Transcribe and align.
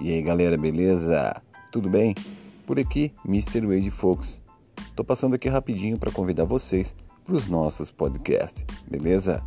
E 0.00 0.10
aí 0.10 0.22
galera, 0.22 0.56
beleza? 0.56 1.42
Tudo 1.70 1.90
bem? 1.90 2.14
Por 2.66 2.80
aqui, 2.80 3.12
Mr. 3.26 3.66
Wade 3.66 3.90
Fox. 3.90 4.40
Tô 4.96 5.04
passando 5.04 5.34
aqui 5.34 5.46
rapidinho 5.46 5.98
para 5.98 6.10
convidar 6.10 6.44
vocês 6.46 6.96
para 7.22 7.34
os 7.34 7.46
nossos 7.46 7.90
podcasts, 7.90 8.64
beleza? 8.90 9.42